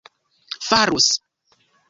[0.71, 1.07] farus